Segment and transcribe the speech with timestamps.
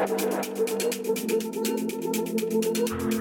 [0.00, 0.20] Thank
[3.14, 3.19] you.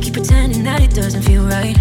[0.00, 1.76] Keep pretending that it doesn't feel right.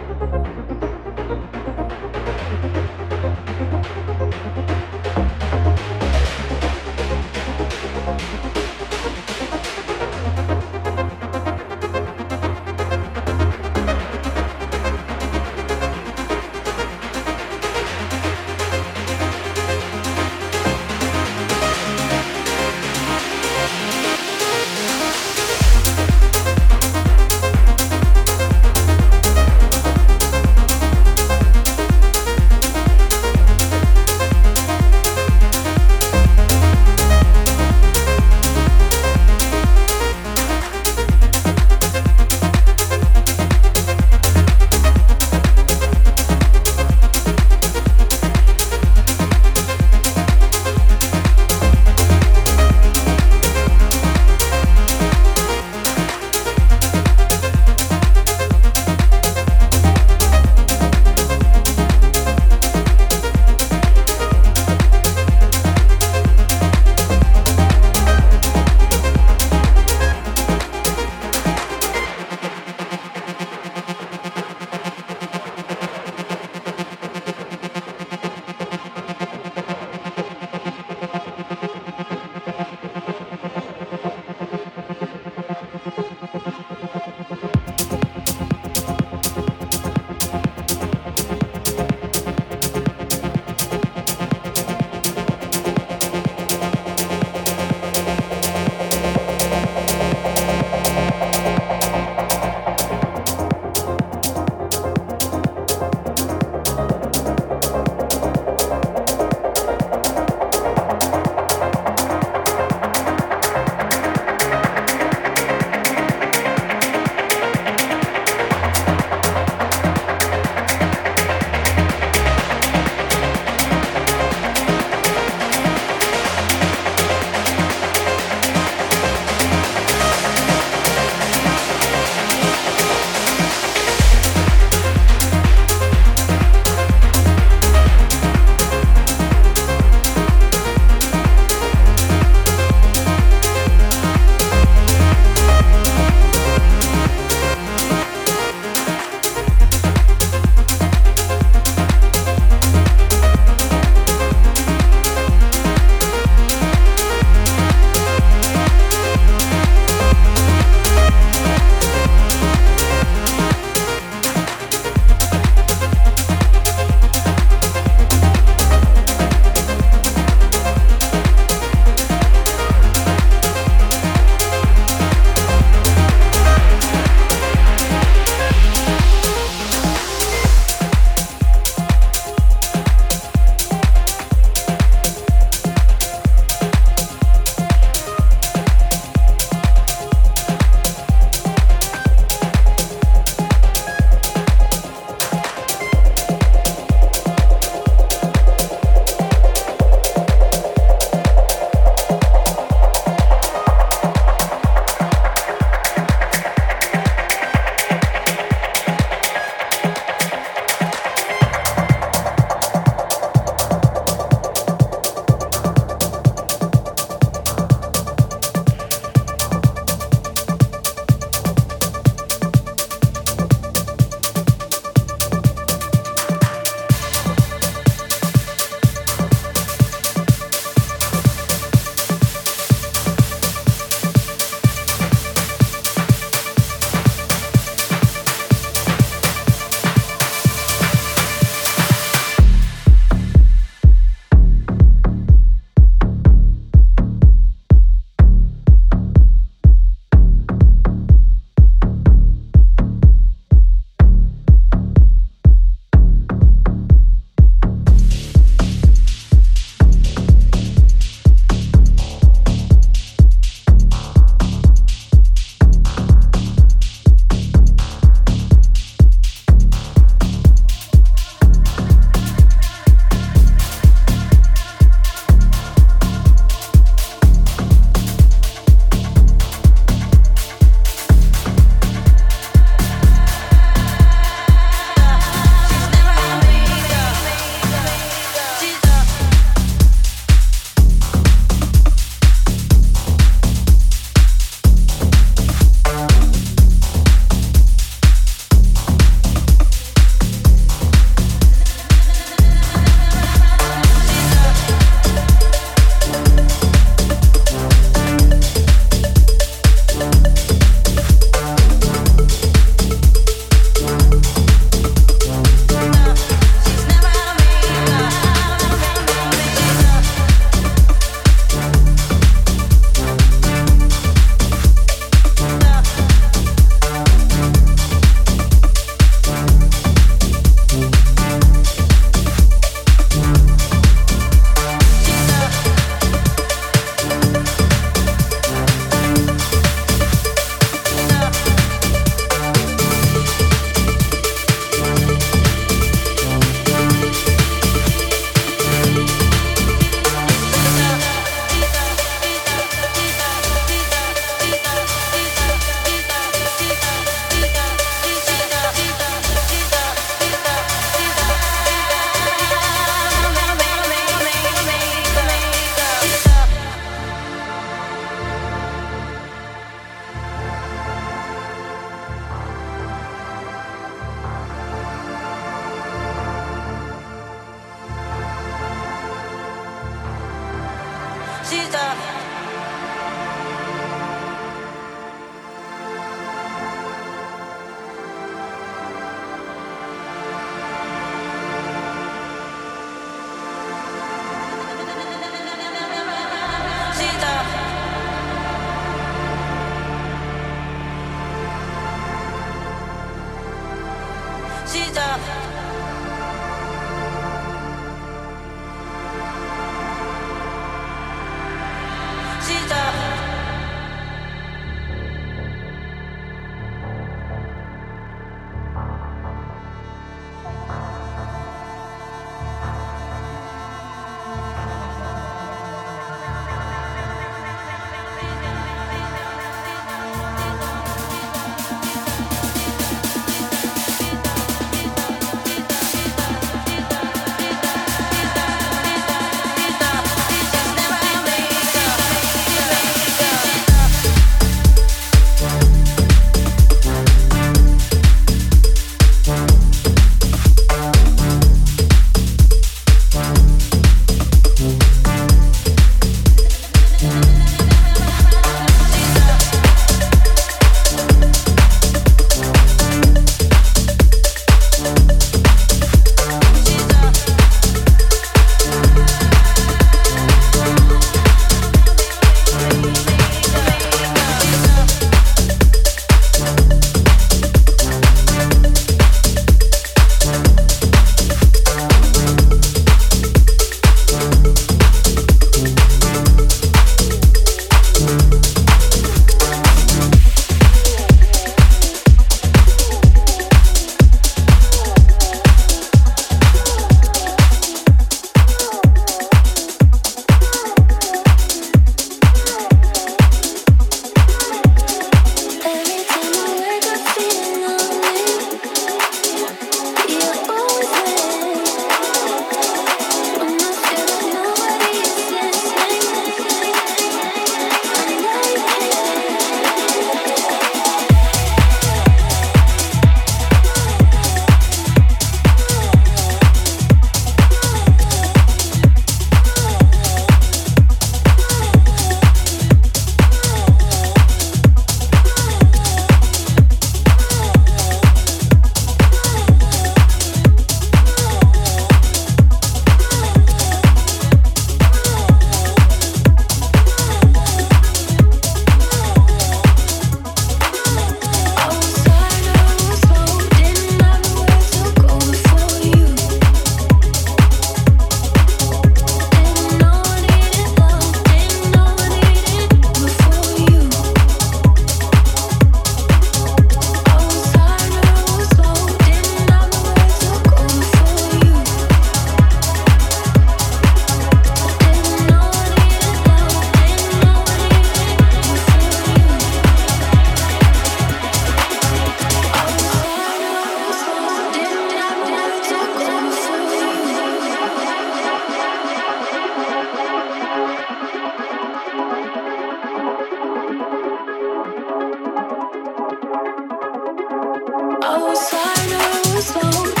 [598.13, 600.00] i slide, slow.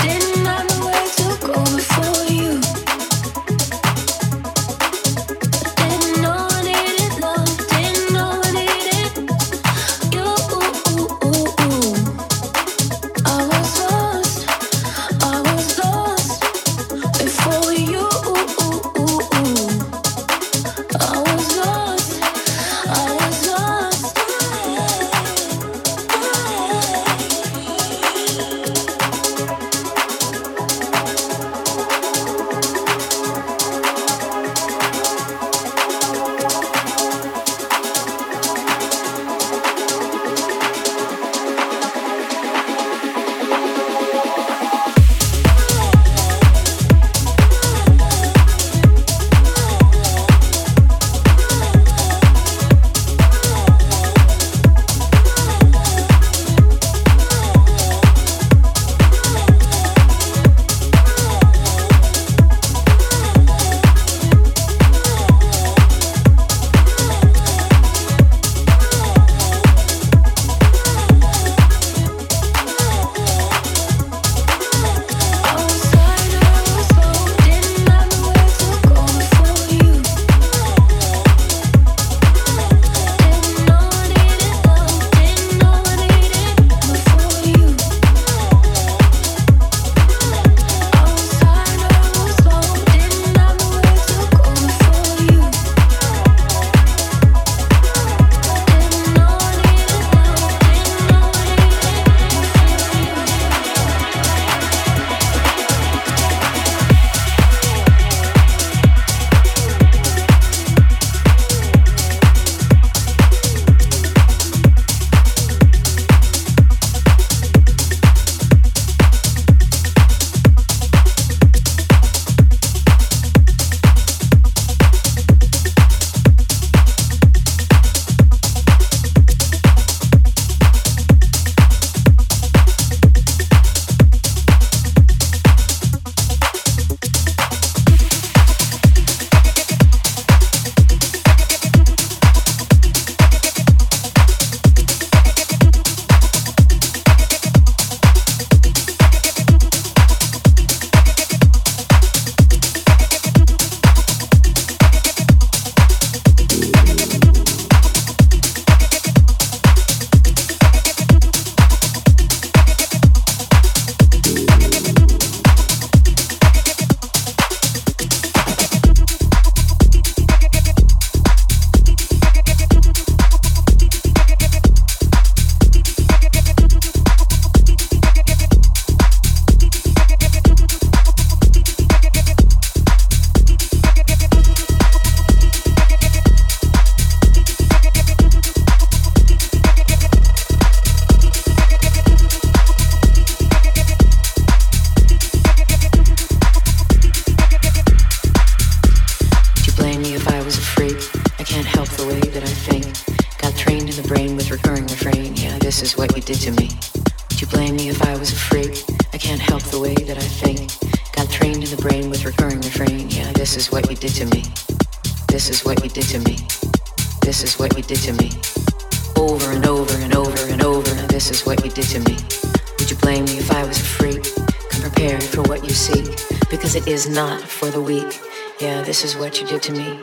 [225.31, 226.05] for what you seek,
[226.49, 228.19] because it is not for the weak.
[228.59, 229.99] Yeah, this is what you did to me.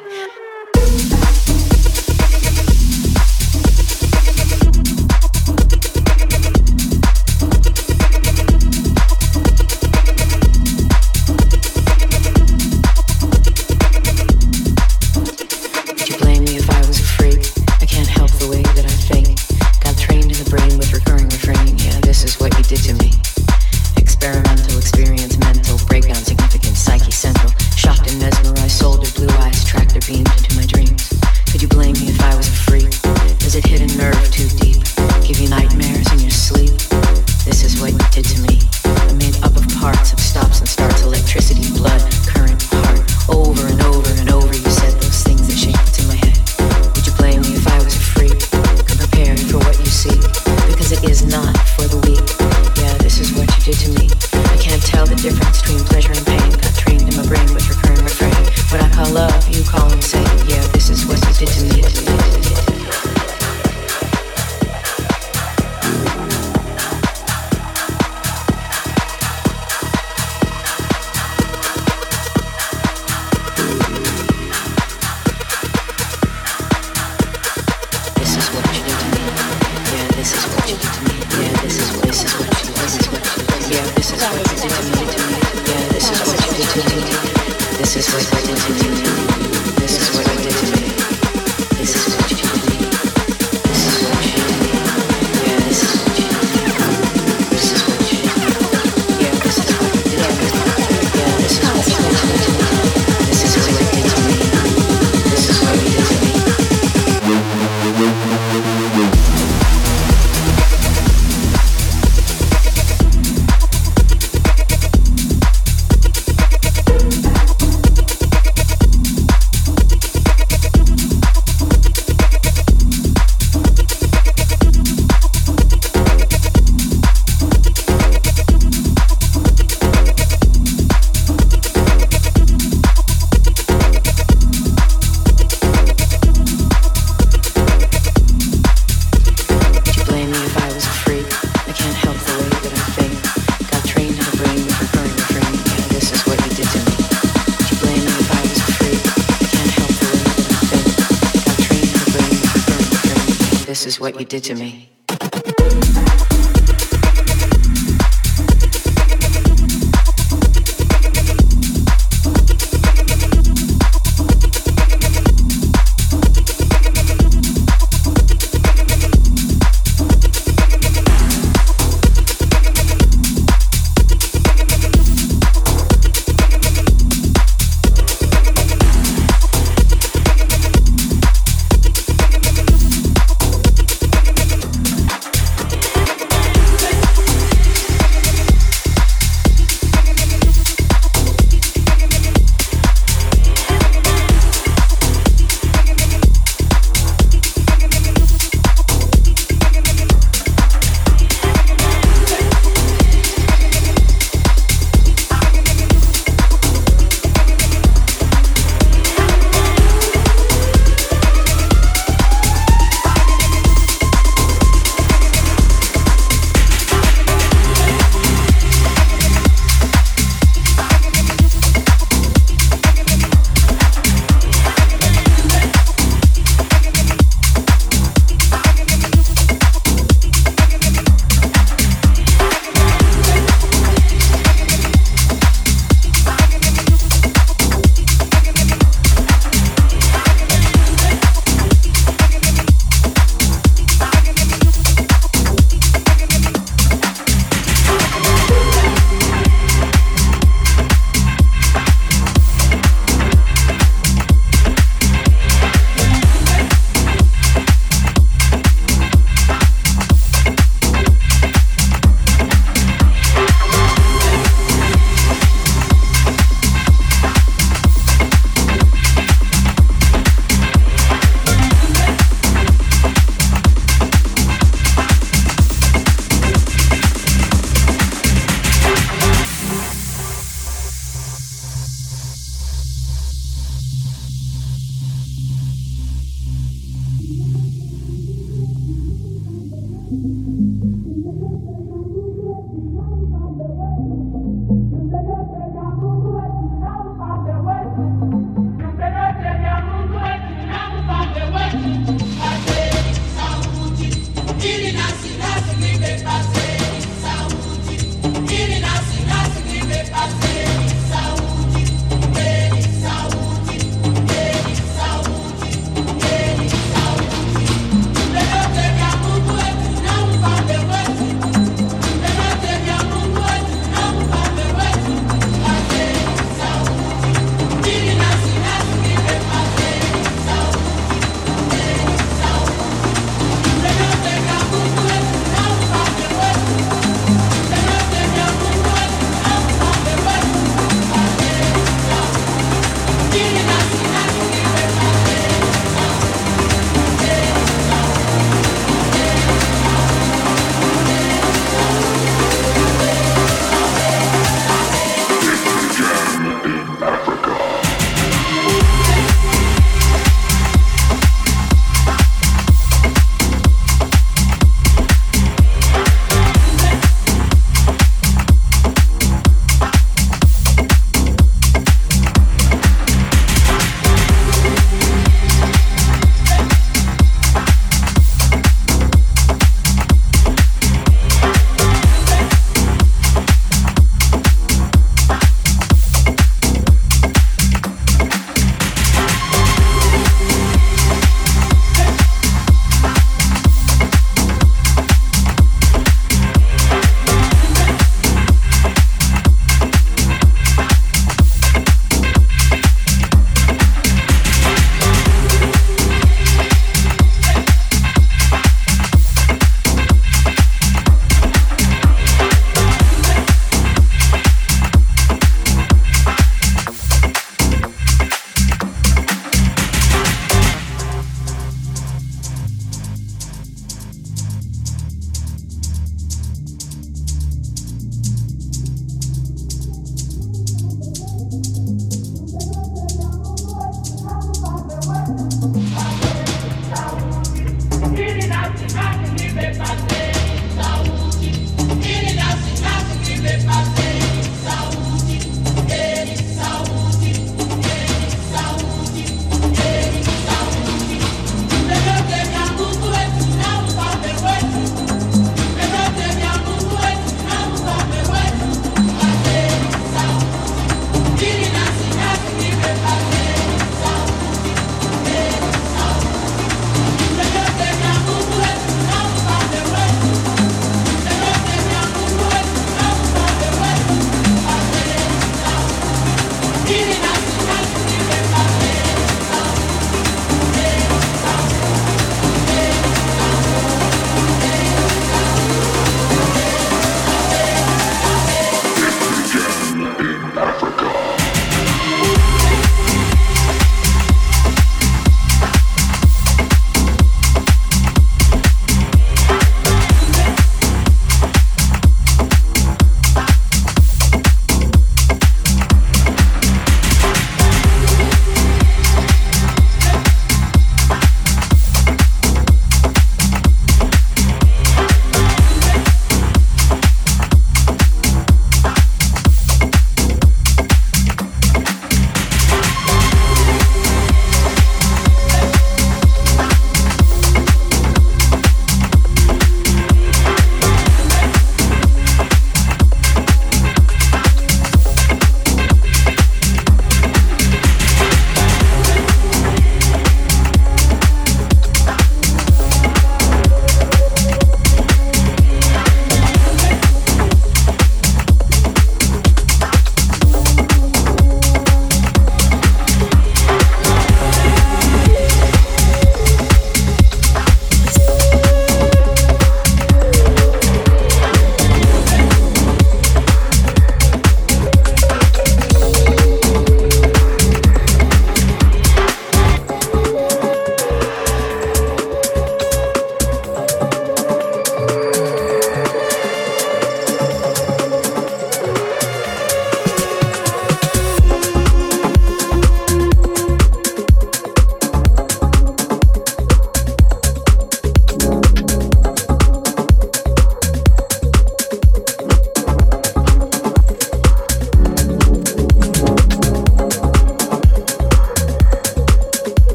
[154.28, 154.77] did to me.